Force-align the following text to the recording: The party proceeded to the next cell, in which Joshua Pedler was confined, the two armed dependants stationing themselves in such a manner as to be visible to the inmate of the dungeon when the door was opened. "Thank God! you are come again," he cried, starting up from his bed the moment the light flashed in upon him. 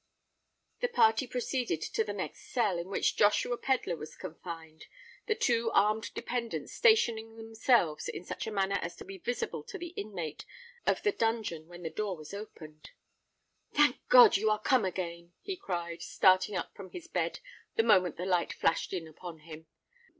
The 0.79 0.87
party 0.87 1.27
proceeded 1.27 1.79
to 1.79 2.03
the 2.03 2.11
next 2.11 2.49
cell, 2.49 2.79
in 2.79 2.89
which 2.89 3.15
Joshua 3.15 3.55
Pedler 3.55 3.95
was 3.95 4.15
confined, 4.15 4.85
the 5.27 5.35
two 5.35 5.69
armed 5.75 6.11
dependants 6.15 6.73
stationing 6.73 7.35
themselves 7.37 8.09
in 8.09 8.23
such 8.23 8.47
a 8.47 8.51
manner 8.51 8.77
as 8.81 8.95
to 8.95 9.05
be 9.05 9.19
visible 9.19 9.61
to 9.65 9.77
the 9.77 9.89
inmate 9.89 10.43
of 10.87 11.03
the 11.03 11.11
dungeon 11.11 11.67
when 11.67 11.83
the 11.83 11.91
door 11.91 12.17
was 12.17 12.33
opened. 12.33 12.89
"Thank 13.73 13.97
God! 14.09 14.37
you 14.37 14.49
are 14.49 14.57
come 14.59 14.85
again," 14.85 15.33
he 15.39 15.55
cried, 15.55 16.01
starting 16.01 16.55
up 16.55 16.73
from 16.73 16.89
his 16.89 17.07
bed 17.07 17.39
the 17.75 17.83
moment 17.83 18.17
the 18.17 18.25
light 18.25 18.53
flashed 18.53 18.93
in 18.93 19.07
upon 19.07 19.41
him. 19.41 19.67